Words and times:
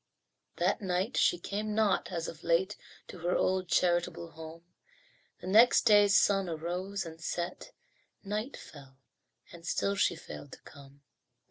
That 0.55 0.81
night 0.81 1.15
she 1.15 1.37
came 1.37 1.75
not, 1.75 2.11
as 2.11 2.27
of 2.27 2.43
late, 2.43 2.75
To 3.09 3.19
her 3.19 3.35
old, 3.35 3.67
charitable 3.69 4.31
home; 4.31 4.63
The 5.41 5.45
next 5.45 5.83
day's 5.83 6.17
sun 6.17 6.49
arose 6.49 7.05
and 7.05 7.21
set, 7.21 7.71
Night 8.23 8.57
fell 8.57 8.97
and 9.51 9.63
still 9.63 9.93
she 9.93 10.15
failed 10.15 10.53
to 10.53 10.61
come. 10.61 11.03